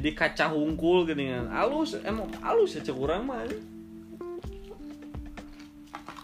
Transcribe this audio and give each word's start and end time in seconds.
jadi 0.00 0.16
kaca 0.16 0.48
hungkul 0.48 1.04
gini 1.04 1.28
kan. 1.28 1.52
Halus 1.52 1.92
emang 2.00 2.32
halus 2.40 2.72
ya 2.72 2.80
cek 2.80 2.96
urang 2.96 3.28
mah. 3.28 3.44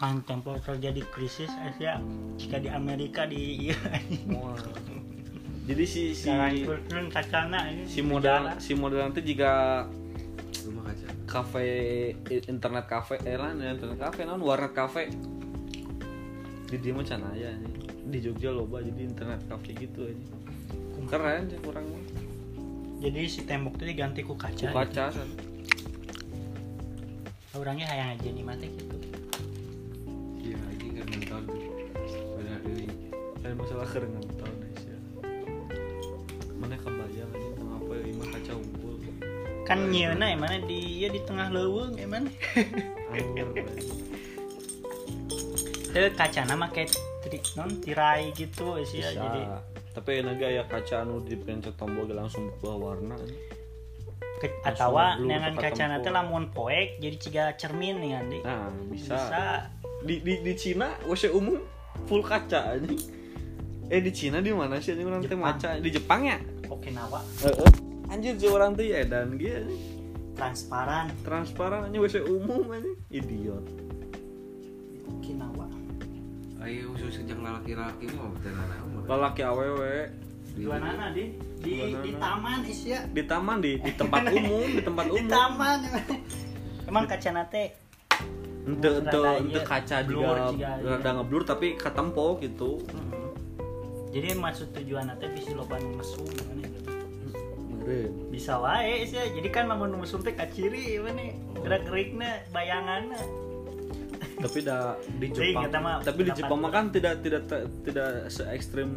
Kan 0.01 0.25
tempo 0.25 0.57
terjadi 0.65 1.05
krisis 1.13 1.53
Asia 1.61 2.01
jika 2.41 2.57
di 2.57 2.73
Amerika 2.73 3.29
di 3.29 3.69
iya. 3.69 3.77
Jadi 5.69 5.85
si 5.85 6.17
si 6.17 6.33
Sekarang 6.33 7.13
kacana 7.13 7.69
ini 7.69 7.85
si 7.85 8.01
model 8.01 8.57
si 8.57 8.73
model 8.73 9.13
nanti 9.13 9.21
jika 9.21 9.85
kafe 11.29 12.17
internet 12.49 12.89
cafe 12.89 13.21
eh 13.29 13.37
lah 13.37 13.53
internet 13.53 14.01
cafe 14.01 14.25
non 14.25 14.41
warnet 14.41 14.73
cafe 14.73 15.13
di 16.73 16.81
dia 16.81 16.97
mah 16.97 17.05
can 17.05 17.29
aya 17.29 17.53
nih. 17.61 17.73
di 18.09 18.19
Jogja 18.25 18.57
loba 18.57 18.81
jadi 18.81 19.05
internet 19.05 19.45
cafe 19.53 19.77
gitu 19.77 20.09
aja. 20.09 20.27
Keren 21.13 21.51
sih 21.53 21.61
kurang 21.61 21.93
mah 21.93 22.26
jadi 22.97 23.21
si 23.29 23.45
tembok 23.45 23.77
itu 23.77 23.85
diganti 23.93 24.21
ku 24.25 24.35
kaca 24.35 24.67
Ku 24.67 24.75
kaca 24.75 25.05
kan 25.13 25.29
gitu. 25.29 25.45
orangnya 27.57 27.87
hayang 27.89 28.17
aja 28.17 28.29
nih 28.29 28.45
mati 28.45 28.67
gitu. 28.69 28.97
Iya 30.41 30.57
ini 30.77 30.89
kan 30.95 31.07
nonton. 31.09 31.43
Pada 32.37 32.51
hari 32.53 32.85
ada 33.41 33.55
masalah 33.57 33.87
keren 33.89 34.13
tahun 34.13 34.53
Indonesia 34.53 34.97
mana 36.57 36.77
kebayang 36.77 37.31
aja 37.31 37.49
mengapa 37.57 37.95
lima 38.01 38.25
kaca 38.29 38.53
unggul 38.57 38.95
kan 39.67 39.79
nyeuna 39.91 40.27
emang 40.31 40.63
di 40.65 41.05
ya 41.05 41.09
di 41.11 41.21
tengah 41.23 41.49
leuweung 41.51 41.97
emang 41.99 42.29
anggur 43.13 43.49
Itu 45.97 46.13
kaca 46.13 46.45
nama 46.45 46.69
kayak 46.69 46.93
tri, 47.25 47.41
non 47.57 47.73
tirai 47.81 48.29
gitu 48.37 48.77
sih 48.85 49.01
ya 49.01 49.17
jadi 49.17 49.43
tapi 49.97 50.21
naga 50.21 50.45
ya 50.45 50.69
kaca 50.69 51.09
anu 51.09 51.25
dipencet 51.25 51.73
tombol 51.81 52.05
ge 52.05 52.13
langsung 52.13 52.53
berubah 52.61 52.93
warna 52.93 53.17
ke, 54.37 54.53
blue 54.61 55.25
dengan 55.25 55.57
kaca 55.57 55.85
nanti 55.89 56.09
lamun 56.13 56.53
poek 56.53 57.01
jadi 57.01 57.17
ciga 57.17 57.45
cermin 57.57 58.05
nih 58.05 58.13
Andi. 58.21 58.39
Nah 58.45 58.69
bisa, 58.93 59.17
bisa. 59.17 59.41
Di 60.05 60.21
di 60.21 60.45
di 60.45 60.53
Cina 60.53 60.93
WC 61.09 61.33
umum 61.33 61.57
full 62.05 62.21
kaca 62.21 62.77
aja 62.77 62.93
eh 63.89 64.01
di 64.05 64.13
Cina 64.13 64.45
di 64.45 64.53
mana 64.53 64.77
sih 64.77 64.93
ini 64.93 65.09
orang 65.09 65.25
teh 65.25 65.33
maca? 65.33 65.81
Di 65.81 65.89
Jepang 65.89 66.29
ya? 66.29 66.37
Okinawa 66.69 67.25
Heeh. 67.41 68.13
anjir 68.13 68.37
sih 68.37 68.53
orang 68.53 68.77
tuh 68.77 68.85
ya 68.85 69.01
dan 69.09 69.41
gitu 69.41 69.73
transparan. 70.37 71.09
Transparan 71.25 71.89
aja 71.89 71.97
WC 71.97 72.21
umum 72.29 72.69
aja 72.77 72.93
idiot 73.09 73.65
ayo 76.67 76.91
khusus 76.99 77.23
sejak 77.23 77.39
laki-laki 77.39 78.11
anak 78.11 78.83
umur 78.91 79.03
lelaki 79.07 79.43
awewe 79.47 80.11
di 80.59 80.65
mana 80.67 81.15
di 81.15 81.39
di, 81.63 81.95
di 81.95 82.11
taman 82.19 82.67
isya 82.67 83.07
di 83.07 83.23
taman 83.23 83.57
di 83.63 83.79
di 83.79 83.93
tempat 83.95 84.23
umum 84.35 84.69
di 84.75 84.83
tempat 84.83 85.05
di 85.07 85.21
umum. 85.23 85.31
taman 85.31 85.79
emang. 86.91 87.05
Kaca 87.07 87.31
nate. 87.31 87.65
Ente 88.67 88.89
ente 88.99 89.15
Rada 89.15 89.39
ente 89.39 89.61
iya, 89.63 89.63
kaca 89.63 89.97
juga 90.03 90.51
juga, 90.51 90.71
iya. 90.83 90.91
rada 90.99 91.11
ngeblur 91.23 91.43
tapi 91.47 91.79
ketempo 91.79 92.39
gitu. 92.43 92.83
Jadi 94.11 94.29
maksud 94.35 94.75
tujuan 94.75 95.07
nate 95.07 95.31
bisa 95.35 95.55
loba 95.55 95.79
mesum 95.79 96.27
gimana 96.27 96.67
gitu. 96.67 96.91
bisa 98.35 98.59
wae 98.59 99.07
sih 99.07 99.15
jadi 99.15 99.47
kan 99.55 99.71
nu 99.71 99.95
mesum 100.03 100.19
teh 100.19 100.35
kaciri 100.35 100.99
mana 100.99 101.39
gerak 101.63 101.87
gerikna 101.87 102.43
bayanganna 102.51 103.15
tapi 104.37 104.59
dah 104.61 105.01
di 105.17 105.27
Jepang 105.33 105.65
mah 105.81 105.97
tapi 106.05 106.21
di 106.29 106.33
Jepang 106.37 106.61
mah 106.61 106.71
kan 106.71 106.85
tidak 106.93 107.25
tidak 107.25 107.43
tidak 107.83 108.29
se 108.29 108.45
ekstrim 108.53 108.91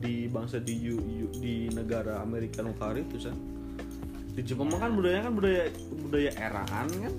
di 0.00 0.24
bangsa 0.28 0.56
di 0.60 0.88
U- 0.88 1.00
U- 1.00 1.32
di 1.36 1.68
negara 1.68 2.24
Amerika 2.24 2.64
Nukari 2.64 3.04
itu 3.04 3.28
kan 3.28 3.36
di 4.34 4.42
Jepang 4.42 4.72
mah 4.72 4.80
kan 4.80 4.96
budayanya 4.96 5.28
kan 5.28 5.34
budaya 5.36 5.62
budaya 6.00 6.30
eraan 6.40 6.88
kan 6.90 7.14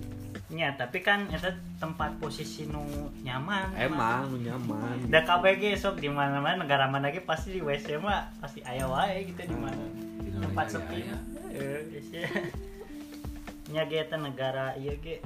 Ya, 0.54 0.78
tapi 0.78 1.02
kan 1.02 1.26
itu 1.34 1.50
tempat 1.82 2.22
posisi 2.22 2.70
nu 2.70 3.10
nyaman. 3.26 3.74
emang 3.82 4.30
nu 4.30 4.38
nyaman 4.38 5.10
Da 5.10 5.26
KBG 5.26 5.74
sok 5.74 5.98
di 5.98 6.06
mana-mana 6.06 6.62
negara 6.62 6.86
mana 6.86 7.10
ge 7.10 7.18
pasti 7.26 7.58
di 7.58 7.66
WC 7.66 7.98
mah 7.98 8.30
pasti 8.38 8.62
aya 8.62 8.86
wae 8.86 9.26
gitu 9.26 9.42
di 9.42 9.58
mana. 9.58 9.74
Di 10.22 10.30
Tempat 10.38 10.66
sepi. 10.70 11.02
Heeh, 11.02 11.82
ya. 12.14 12.30
Nya 13.74 13.90
ge 13.90 14.06
negara 14.22 14.78
ieu 14.78 14.94
ge. 15.02 15.18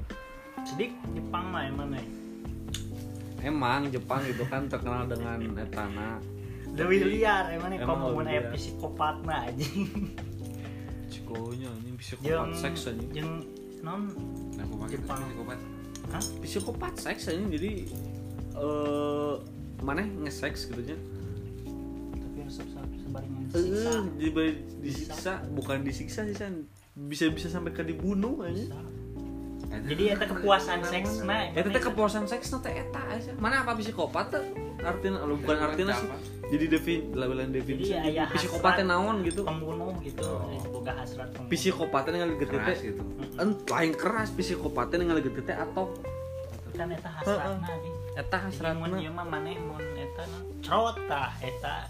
Jadi 0.62 0.86
Jepang 1.12 1.44
mah 1.48 1.62
emang 1.64 1.88
nih. 1.90 2.06
emang 3.40 3.88
Jepang 3.88 4.20
itu 4.22 4.44
kan 4.44 4.66
terkenal 4.66 5.04
dengan 5.04 5.40
etana 5.56 6.20
Lebih 6.70 7.08
liar 7.10 7.48
emang 7.50 7.70
nih 7.70 7.80
komun 7.80 8.20
lebih 8.20 8.28
aya 8.28 8.40
liar. 8.42 8.52
psikopat 8.52 9.16
mah 9.22 9.40
anjing. 9.44 10.12
psikonya 11.06 11.70
ini 11.80 11.90
psikopat 11.94 12.48
seks 12.54 12.80
aja 12.86 13.04
jeung 13.10 13.42
non 13.80 14.12
Nah, 14.54 14.66
Jepang. 14.86 15.18
psikopat. 15.24 15.58
Hah? 16.06 16.22
psikopat 16.38 16.92
seks 16.94 17.22
aja 17.26 17.40
jadi 17.40 17.72
eh 18.52 19.34
mana 19.80 20.04
nge-seks 20.04 20.68
gitu 20.68 20.82
nya 20.84 20.98
Tapi 22.14 22.38
resep 22.44 22.66
sebaringnya 22.68 23.44
Eh, 23.50 24.00
disiksa. 24.78 25.32
bukan 25.50 25.80
disiksa 25.80 26.22
sih 26.22 26.36
San. 26.36 26.68
bisa 26.92 27.26
bisa 27.26 27.48
sampai 27.48 27.72
ke 27.72 27.80
dibunuh 27.80 28.44
aja 28.44 28.52
Bisa. 28.68 28.80
Jadi 29.70 30.02
eta 30.10 30.24
kepuasan 30.26 30.80
seks 30.82 31.22
mah. 31.22 31.54
Eta 31.54 31.68
teh 31.70 31.82
kepuasan 31.82 32.24
seks 32.26 32.50
teh 32.58 32.72
eta 32.74 33.00
aja. 33.06 33.30
Mana 33.38 33.62
apa 33.62 33.78
psikopat 33.78 34.34
teh? 34.34 34.42
Artinya 34.80 35.22
lu 35.22 35.36
bukan 35.38 35.58
artinya 35.60 35.94
sih. 35.94 36.08
Jadi 36.50 36.64
defin 36.66 37.00
labelan 37.14 37.54
definisi. 37.54 37.94
Jadi 37.94 38.18
aya 38.18 38.26
Psikopat 38.28 38.82
teh 38.82 38.86
naon 38.86 39.22
gitu. 39.22 39.46
Pembunuh 39.46 39.94
gitu, 40.02 40.26
Oh. 40.26 40.50
boga 40.72 40.98
hasrat 40.98 41.30
pembunuh. 41.30 41.50
Psikopat 41.50 42.00
teh 42.02 42.12
keras 42.50 42.66
teh. 42.74 42.90
gitu. 42.90 43.02
Ent 43.38 43.58
lain 43.64 43.92
keras 43.94 44.28
psikopat 44.34 44.90
teh 44.90 44.98
ningali 44.98 45.22
gede 45.22 45.42
teh 45.44 45.54
atau 45.54 45.94
kan 46.70 46.88
eta 46.88 47.10
hasratna 47.12 47.68
eta 48.16 48.36
Jadi 48.40 48.72
mun 48.72 48.88
hasratna. 48.88 48.96
ieu 48.98 49.12
mah 49.12 49.26
maneh 49.26 49.58
mun 49.58 49.84
eta 49.94 50.22
na 50.24 50.38
cerot 50.64 50.96
tah 51.04 51.28
eta 51.40 51.84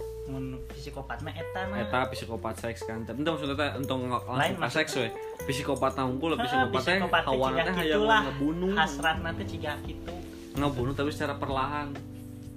psikopat 0.70 1.18
mah 1.20 1.32
eta 1.32 1.60
na 1.68 1.74
Eta 1.82 2.08
psikopat 2.08 2.54
seks 2.56 2.84
kan. 2.84 3.02
Tapi 3.02 3.20
itu 3.20 3.30
maksudnya 3.30 3.56
teh 3.56 3.70
entong 3.78 4.06
Lain 4.08 4.54
ka 4.56 4.68
seks 4.68 4.96
we. 4.96 5.08
Psikopat 5.44 5.94
na 5.94 6.06
unggul 6.06 6.36
psikopat 6.36 6.82
teh 6.82 6.96
psikopat 6.98 7.22
teh 7.24 7.96
lah. 7.98 8.22
ngebunuh. 8.30 8.72
hasratna 8.74 9.30
teh 9.34 9.46
ciga 9.46 9.74
kitu 9.82 10.12
Ngebunuh 10.54 10.92
tapi 10.92 11.10
secara 11.10 11.34
perlahan. 11.34 11.94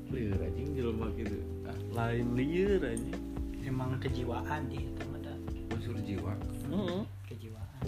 Lieur 0.10 0.38
anjing 0.38 0.74
jelema 0.74 1.08
gitu. 1.16 1.38
Ah, 1.66 1.78
Lain 1.94 2.38
lieur 2.38 2.82
aja. 2.82 3.16
emang 3.64 3.96
kejiwaan 3.98 4.68
di 4.68 4.78
eta 4.84 5.04
mah 5.08 5.20
da. 5.24 5.34
unsur 5.72 5.96
jiwa. 6.04 6.36
Heeh. 6.70 7.02
kejiwaan 7.26 7.86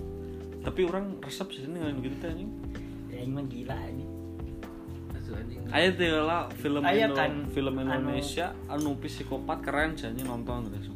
Tapi 0.63 0.81
orang 0.87 1.19
resep 1.19 1.45
sih 1.51 1.67
dengan 1.67 1.99
gitu 1.99 2.15
teh 2.17 2.29
anjing. 2.31 2.49
ya 3.11 3.19
ini 3.21 3.31
mah 3.31 3.45
gila 3.45 3.75
anjing. 3.75 4.11
Ayo 5.67 6.21
lah 6.21 6.47
film 6.53 6.81
Aya 6.81 7.05
Indo- 7.05 7.17
kan, 7.17 7.31
film 7.49 7.73
anu- 7.75 7.89
Indonesia 7.99 8.53
anu, 8.65 8.95
psikopat 8.95 9.59
keren 9.59 9.93
anjing 9.93 10.23
nonton 10.23 10.69
guys. 10.69 10.87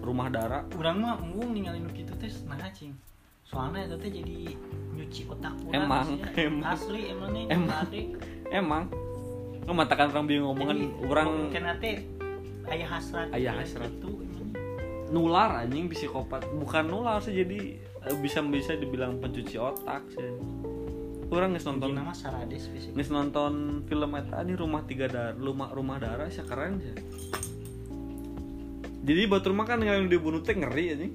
Rumah 0.00 0.28
Dara. 0.28 0.60
urang 0.74 1.00
mah 1.00 1.16
embung 1.16 1.50
ningali 1.50 1.80
nu 1.80 1.88
kitu 1.88 2.12
teh 2.14 2.28
nah 2.44 2.60
cing 2.68 2.92
soalnya 3.42 3.84
eta 3.84 3.96
teh 3.96 4.10
jadi 4.10 4.52
nyuci 4.90 5.24
otak 5.26 5.56
urang 5.62 5.80
Emang, 5.82 6.06
ya. 6.14 6.44
emang. 6.44 6.64
asli 6.66 7.00
emang 7.08 7.30
nih 7.30 7.44
Emang. 7.48 7.78
adik 7.78 8.06
Emang 8.46 8.84
lu 9.60 9.72
matakan 9.72 10.12
orang 10.12 10.26
bingung 10.26 10.52
ngomongan 10.52 10.78
orang 11.02 11.28
kena 11.48 11.72
teh 11.78 12.04
aya 12.66 12.84
hasrat 12.86 13.32
Aya 13.32 13.52
gitu, 13.54 13.60
hasrat. 13.62 13.90
gitu 13.90 14.10
emang. 14.20 14.48
nular 15.08 15.50
anjing 15.58 15.88
psikopat 15.88 16.52
bukan 16.52 16.84
nular 16.84 17.16
sih 17.18 17.32
jadi 17.34 17.60
eh, 18.02 18.16
bisa 18.20 18.40
bisa 18.42 18.76
dibilang 18.76 19.16
pencuci 19.16 19.56
otak 19.56 20.04
sih. 20.10 20.20
Orang 21.32 21.56
nges 21.56 21.64
nonton 21.64 21.96
nama 21.96 22.12
Sarades 22.12 22.68
fisik. 22.68 22.92
nges 22.92 23.08
nonton 23.08 23.84
film 23.88 24.12
eta 24.12 24.44
ini 24.44 24.52
rumah 24.58 24.84
tiga 24.84 25.08
dar 25.08 25.32
rumah 25.38 25.72
rumah 25.72 25.96
darah 25.96 26.28
sih 26.28 26.44
keren 26.44 26.82
sih. 26.82 26.92
Jadi 29.04 29.28
batu 29.28 29.52
rumah 29.52 29.68
kan 29.68 29.80
yang 29.80 30.08
dibunuh 30.08 30.44
teh 30.44 30.56
ngeri 30.56 30.96
anjing. 30.96 31.14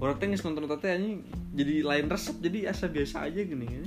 Orang 0.00 0.16
teh 0.16 0.28
nonton 0.28 0.64
teh 0.80 0.90
anjing 0.92 1.24
jadi 1.54 1.86
lain 1.86 2.10
resep 2.10 2.34
jadi 2.40 2.72
asa 2.72 2.88
biasa 2.88 3.28
aja 3.28 3.40
gini 3.44 3.66
ya. 3.68 3.82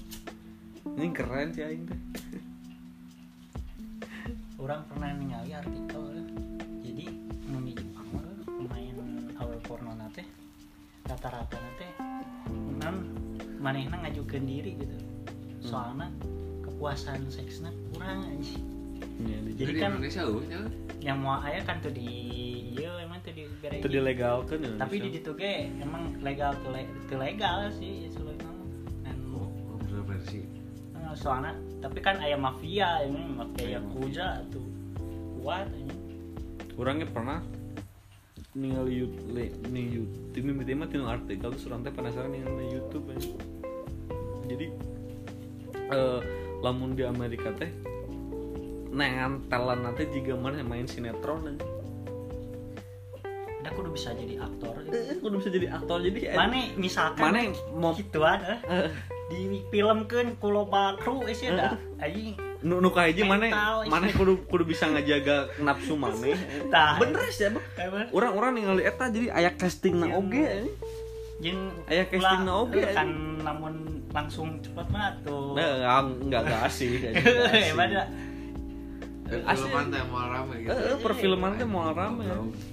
Ini 0.98 1.14
keren 1.14 1.54
sih 1.54 1.64
aing 1.66 1.86
teh. 1.90 2.00
Orang 4.64 4.86
pernah 4.90 5.14
ningali 5.14 5.54
artikel 5.54 6.04
ya. 6.14 6.24
Jadi 6.86 7.06
nu 7.50 7.58
di 7.66 7.74
Jepang 7.74 8.08
pemain 8.46 8.98
awal 9.38 9.60
porno 9.66 9.94
nate 9.94 10.26
rata-rata 11.06 11.58
nate 11.58 11.88
non 12.82 12.98
manehna 13.62 13.98
ngajukeun 14.06 14.46
diri 14.46 14.72
gitu. 14.78 15.07
Soalnya 15.68 16.08
kepuasan 16.64 17.28
seksnya 17.28 17.70
kurang 17.90 18.24
aja. 18.26 18.56
Iya, 19.18 19.38
di- 19.42 19.54
Jadi 19.54 19.62
Jadi 19.68 19.74
kan- 19.78 19.92
Indonesia. 19.94 20.24
Yang 20.98 21.18
mau 21.20 21.38
aya 21.38 21.62
kan 21.62 21.78
tuh 21.78 21.92
di 21.92 22.10
iya 22.74 22.90
emang 23.00 23.20
tuh 23.20 23.32
di 23.32 23.44
gereja. 23.60 23.80
itu 23.80 23.90
dilegalkan 23.92 24.58
ya 24.60 24.70
Tapi 24.78 24.96
di 25.00 25.10
ditu 25.12 25.32
ge 25.34 25.54
emang 25.78 26.18
legal 26.20 26.54
tuh 26.58 26.72
le- 26.72 26.90
legal 27.12 27.70
sih 27.72 28.08
sebenarnya. 28.08 28.50
Dan 29.04 29.18
Oh, 29.32 29.50
kontroversi. 29.72 30.42
Nah, 30.94 31.14
soalnya 31.14 31.54
tapi 31.78 32.00
kan 32.00 32.18
ayam 32.18 32.42
mafia 32.42 33.02
ini 33.02 33.22
mafia 33.32 33.64
Aya 33.64 33.78
yakuza 33.78 34.28
tuh 34.48 34.66
kuat 35.38 35.70
ini 35.72 35.94
orangnya 36.74 37.08
pernah 37.08 37.40
ningali 38.52 38.98
YouTube 38.98 39.30
nih 39.68 39.86
YouTube 39.94 40.44
mimiti 40.44 40.74
mah 40.74 40.86
tinu 40.86 41.06
artikel 41.06 41.50
terus 41.50 41.66
orang 41.66 41.82
teh 41.82 41.90
penasaran 41.92 42.30
ningali 42.30 42.66
YouTube 42.72 43.06
jadi 44.44 44.68
eh 45.94 46.20
lamun 46.62 46.98
di 46.98 47.04
Amerika 47.06 47.54
teh 47.54 47.70
nengan 48.92 49.46
talent 49.52 49.84
nanti 49.86 50.10
jika 50.10 50.34
mana 50.34 50.64
main 50.66 50.88
sinetron 50.90 51.54
anjing. 51.54 51.76
udah 53.58 53.72
kudu 53.74 53.90
bisa 53.92 54.16
jadi 54.16 54.36
aktor 54.40 54.80
Eh, 54.88 55.20
kudu 55.20 55.44
bisa 55.44 55.50
jadi 55.52 55.68
aktor. 55.76 56.00
Jadi 56.00 56.32
eh, 56.32 56.38
mana 56.40 56.72
misalkan 56.80 57.20
mana 57.20 57.52
mau 57.76 57.92
gituan 57.92 58.40
eh, 58.40 58.60
eh, 58.64 58.90
di 59.28 59.60
film 59.68 60.08
kan 60.08 60.40
kulo 60.40 60.72
bakru 60.72 61.28
eh 61.28 61.36
sih 61.36 61.52
dah. 61.52 61.76
Aja 62.00 62.48
nu 62.66 62.82
nu 62.82 62.90
kayak 62.90 63.22
mana 63.22 63.46
iya. 63.54 63.86
mana 63.86 64.10
kudu 64.10 64.50
kudu 64.50 64.66
bisa 64.66 64.90
ngejaga 64.90 65.54
nafsu 65.62 65.94
mana 65.94 66.34
bener 66.98 67.22
sih 67.30 67.54
abah 67.54 68.10
orang-orang 68.10 68.58
ningali 68.58 68.82
eta 68.82 69.14
jadi 69.14 69.30
aya 69.30 69.54
casting 69.54 70.02
na 70.02 70.10
Yang- 70.10 70.18
oge. 70.26 70.48
Jeng 71.38 71.60
Aya 71.86 72.04
casting 72.10 72.44
na 72.44 72.54
oge, 72.66 72.82
eh, 72.82 72.94
kan 72.94 73.10
namun 73.46 74.02
langsung 74.10 74.58
cepat 74.64 74.88
mah 74.90 75.14
tuh 75.22 75.54
Nah, 75.54 75.78
enggak 75.78 76.02
enggak 76.26 76.42
enggak 76.50 76.62
asik. 76.66 76.92
hebat 77.72 77.90
dah 77.94 78.08
Asli. 79.28 79.68
Filman 79.68 79.92
teh 79.92 80.00
mau 80.08 80.24
rame 80.24 80.56
gitu. 80.64 80.72
Eh, 80.72 80.80
eh, 80.88 80.98
perfilman 81.04 81.52
teh 81.60 81.68
mau 81.68 81.92
rame. 81.92 82.24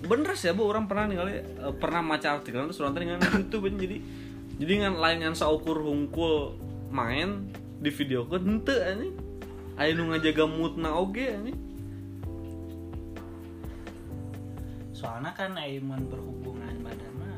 Bener 0.07 0.39
sih, 0.39 0.55
Bu, 0.55 0.71
orang 0.71 0.87
pernah 0.87 1.11
ningali 1.11 1.43
eh, 1.43 1.75
pernah 1.75 1.99
maca 1.99 2.39
artikel 2.39 2.71
terus 2.71 2.79
orang 2.79 2.95
teh 2.95 3.03
dengan 3.03 3.19
YouTube 3.27 3.67
anjing. 3.67 3.81
jadi 3.83 3.97
jadi 4.63 4.73
ngan 4.87 4.95
lain 5.03 5.17
ngan 5.27 5.35
saukur 5.35 5.83
hungkul 5.83 6.55
main 6.95 7.51
di 7.83 7.91
video 7.91 8.23
ke 8.31 8.39
henteu 8.39 8.79
anjing. 8.87 9.15
Aya 9.75 9.99
nu 9.99 10.15
ngajaga 10.15 10.45
moodna 10.47 10.95
oge 10.95 11.27
anjing. 11.27 11.59
soalnya 15.05 15.37
kan 15.37 15.53
aimun 15.53 16.09
berhubungan 16.09 16.81
badan 16.81 17.13
mah 17.21 17.34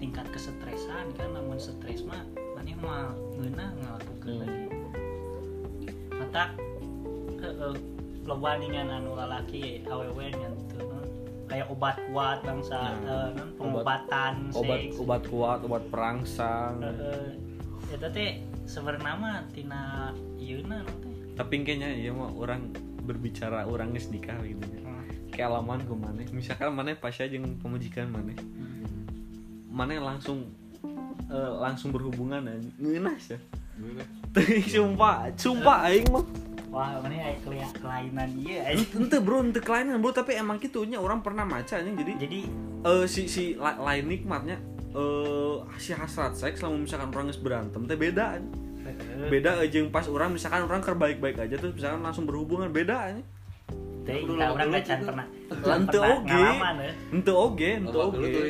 tingkat 0.00 0.26
kesetresan 0.32 1.12
kan 1.14 1.28
namun 1.30 1.56
stres 1.56 2.02
mah 2.02 2.24
mana 2.56 2.72
mah 2.76 3.06
ngeuna 3.36 3.66
ngelakukeun 3.76 4.32
Hmm. 4.32 4.40
lagi 4.40 4.66
mata 6.10 6.44
heeh 7.36 7.74
loba 8.22 8.50
dengan 8.56 8.86
anu 8.90 9.12
lalaki 9.14 9.84
awewe 9.84 10.28
teu 10.68 10.80
non 10.82 11.04
kayak 11.46 11.66
obat 11.68 11.96
kuat 12.08 12.38
bangsa 12.40 12.94
Nah, 13.00 13.32
eh, 13.32 13.48
pengobatan 13.56 14.34
Obat 14.52 14.78
seks. 14.80 14.96
obat 14.98 15.22
kuat, 15.26 15.58
obat 15.62 15.84
perangsang. 15.88 16.80
Heeh. 16.80 17.26
eta 17.90 18.06
teh 18.06 18.38
sebenarnya 18.64 19.12
mah 19.16 19.36
tina 19.50 20.14
teh 20.38 21.10
Tapi 21.34 21.54
kayaknya 21.60 21.90
iya 21.90 22.12
mah 22.12 22.30
orang 22.32 22.70
berbicara 23.02 23.64
orang 23.64 23.90
nikah 24.06 24.36
gitu. 24.44 24.62
Hmm. 24.84 25.02
Kayak 25.32 25.50
alaman 25.50 25.80
ke 25.80 25.90
mana? 25.90 26.20
Misalkan 26.30 26.70
mana 26.70 26.94
pas 26.94 27.10
aja 27.10 27.26
jeung 27.26 27.56
pemajikan 27.58 28.06
mana? 28.06 28.36
Hmm. 28.36 28.99
Mana 29.70 29.96
langsung 29.96 30.50
eh, 31.30 31.52
langsung 31.62 31.94
berhubungan 31.94 32.42
anjing. 32.44 32.74
Ngeunas 32.76 33.24
ya. 33.30 33.38
Sumpah, 34.68 35.32
sumpah 35.34 35.88
aing 35.88 36.04
mah. 36.12 36.24
wah 36.70 37.02
mana 37.02 37.18
aya 37.18 37.34
kelia- 37.42 37.74
kelainan 37.74 38.30
ieu 38.38 38.62
Ente 38.94 39.18
bro, 39.18 39.42
ente 39.42 39.58
kelainan 39.58 39.98
bro, 39.98 40.14
tapi 40.14 40.38
emang 40.38 40.62
gitunya 40.62 41.02
orang 41.02 41.18
pernah 41.18 41.42
maca 41.42 41.80
anjing. 41.80 41.98
Jadi 41.98 42.12
jadi 42.20 42.40
eh 42.86 43.04
si 43.10 43.26
si 43.26 43.58
la- 43.58 43.80
lain 43.80 44.06
nikmatnya 44.06 44.60
eh 44.90 45.54
si 45.78 45.90
hasrat 45.90 46.38
seks 46.38 46.62
lamun 46.62 46.86
misalkan 46.86 47.10
orang 47.10 47.32
berantem 47.42 47.82
teh 47.88 47.98
beda 47.98 48.38
heeh. 48.38 49.26
Beda 49.26 49.58
jeung 49.66 49.90
pas 49.90 50.06
orang 50.06 50.30
misalkan 50.30 50.62
orang 50.62 50.78
keur 50.78 50.94
baik-baik 50.94 51.42
aja 51.42 51.54
terus 51.58 51.74
misalkan 51.74 52.02
langsung 52.02 52.26
berhubungan 52.28 52.70
beda 52.70 53.18
Dulu 54.06 54.34
kita 54.34 54.46
orang 54.50 54.66
dulu 54.66 54.74
nggak 54.74 54.84
can 54.86 54.98
gitu. 54.98 55.06
pernah 55.10 55.26
Ente 55.62 55.98
pernah 55.98 56.16
oge. 56.16 56.44
Ente 57.10 57.32
oge, 57.32 57.70
dulu 57.78 57.98
oge. 58.00 58.42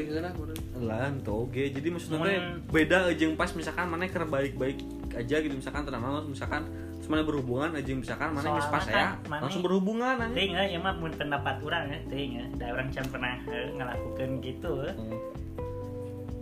lah 0.80 1.12
ente 1.12 1.28
oge 1.28 1.64
jadi 1.70 1.88
maksudnya 1.90 2.40
beda 2.66 3.12
jeung 3.12 3.36
pas 3.36 3.52
misalkan 3.52 3.84
mana 3.84 4.08
keur 4.08 4.24
baik-baik 4.24 4.80
aja 5.12 5.36
gitu 5.38 5.52
misalkan 5.52 5.84
tenang 5.84 6.00
misalkan 6.24 6.64
mana 7.04 7.20
berhubungan 7.20 7.74
aja 7.74 7.90
misalkan 7.90 8.30
mana 8.30 8.48
Soalnya 8.48 8.70
pas 8.70 8.84
kan 8.86 8.94
ya 8.94 9.06
mana- 9.26 9.42
langsung 9.44 9.60
berhubungan 9.60 10.14
anjing. 10.16 10.54
Ting 10.54 10.70
ya, 10.70 10.78
mah 10.78 10.94
mun 10.94 11.10
pendapat 11.10 11.58
orang 11.58 11.90
ya, 11.90 11.98
ting 12.06 12.30
ya. 12.32 12.46
Da 12.54 12.70
orang 12.70 12.86
can 12.88 13.02
pernah 13.10 13.34
eh, 13.44 13.66
ngelakukan 13.74 14.28
gitu. 14.40 14.72
eh. 14.80 14.94
Hmm. 14.94 15.18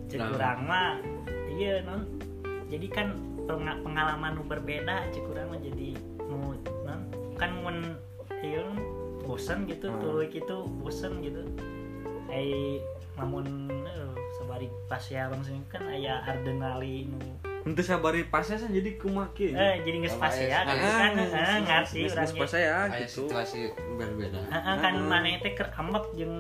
Cek 0.07 0.21
Nah. 0.21 0.29
urang 0.31 0.61
mah 0.65 0.93
iya 1.51 1.81
non. 1.83 2.05
Jadi 2.69 2.87
kan 2.87 3.17
penga- 3.43 3.81
pengalaman 3.81 4.37
nu 4.37 4.45
berbeda 4.45 5.09
cek 5.09 5.25
urang 5.25 5.49
mah 5.49 5.59
jadi 5.59 5.97
nu 6.23 6.53
non 6.85 7.01
kan 7.35 7.51
mun 7.59 7.97
ieu 8.39 8.69
non, 9.29 9.37
bosen 9.37 9.59
gitu 9.67 9.87
Hmm. 9.87 10.01
tuluy 10.01 10.27
gitu 10.29 10.57
bosen 10.81 11.13
gitu. 11.21 11.45
Ai 12.27 12.81
namun 13.13 13.45
eh, 13.85 14.09
sabari 14.33 14.69
pas 14.87 15.03
ya 15.03 15.29
bang 15.29 15.43
sini 15.43 15.61
kan 15.67 15.83
aya 15.85 16.23
adrenalin 16.25 17.13
nu 17.13 17.21
Ente 17.67 17.83
sabari 17.83 18.23
pasnya 18.25 18.57
jadi 18.63 18.95
kumaki 18.97 19.51
eh 19.53 19.83
jadi 19.83 19.99
pas 20.15 20.33
ya 20.33 20.63
Ah, 20.63 20.71
gitu 20.71 20.87
kan 20.87 21.13
eh, 21.19 21.59
ngerti 21.61 21.99
Geus- 21.99 22.15
urang 22.15 22.25
geus 22.25 22.33
ge. 22.33 22.41
pas 22.41 22.53
ya 22.55 22.79
gitu 22.95 23.23
situasi 23.27 23.61
berbeda. 23.99 24.39
Heeh, 24.41 24.75
kan 24.79 24.95
mana 25.03 25.29
teh 25.37 25.53
keur 25.53 25.69
ambek 25.75 26.05
jeung 26.15 26.37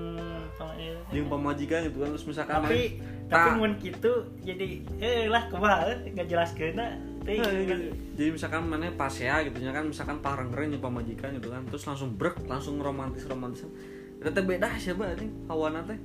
eh, 1.10 1.24
pamajikan 1.26 1.84
gitu 1.84 1.98
kan 1.98 2.08
terus 2.14 2.24
misalkan 2.24 2.54
tapi 2.62 2.80
tapi 3.28 3.48
Ta- 3.50 3.56
mun 3.58 3.72
gitu 3.76 4.12
jadi 4.40 4.66
eh 5.02 5.26
lah 5.26 5.42
kumaha 5.50 5.90
eh, 5.90 6.14
nggak 6.14 6.28
jelas 6.30 6.54
kena 6.54 6.96
teh 7.28 7.36
gitu 7.36 7.44
kan. 7.68 7.78
gitu. 7.84 7.92
jadi 8.16 8.28
misalkan 8.32 8.60
mana 8.64 8.88
pas 8.96 9.12
ya 9.12 9.44
gitu 9.44 9.56
kan 9.60 9.84
misalkan 9.84 10.16
parang 10.24 10.48
keren 10.48 10.72
jeung 10.72 10.80
pamajikan 10.80 11.36
gitu 11.36 11.52
kan 11.52 11.62
terus 11.68 11.84
langsung 11.84 12.16
brek 12.16 12.40
langsung 12.48 12.80
romantis 12.80 13.28
romantisan 13.28 13.68
itu 14.18 14.28
teh 14.32 14.44
beda 14.44 14.72
siapa 14.80 15.12
anjing 15.12 15.30
hawana 15.46 15.84
teh 15.84 15.98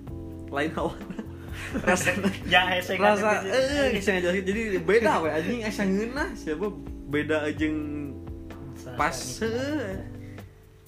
lain 0.52 0.72
hawana 0.76 1.16
rasanya 1.88 2.30
ya 2.50 2.62
hese 2.68 3.00
rasa 3.00 3.46
gitu. 3.46 4.10
eh 4.12 4.42
jadi 4.44 4.62
beda 4.84 5.22
we 5.24 5.30
anjing 5.32 5.60
asa 5.64 5.88
ngeunah 5.88 6.30
siapa 6.36 6.68
beda 7.08 7.48
Sa- 8.74 8.98
pas 9.00 9.16
sa- 9.16 9.48
eh. 9.48 10.02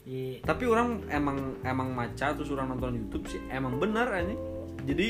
Iya. 0.05 0.45
tapi 0.45 0.69
orang 0.69 1.01
emang 1.09 1.57
emang 1.65 1.89
maca 1.89 2.33
terus 2.37 2.53
orang 2.53 2.77
nonton 2.77 2.93
YouTube 2.93 3.25
sih 3.25 3.41
emang 3.49 3.81
bener 3.81 4.05
anjing 4.05 4.37
jadi 4.85 5.07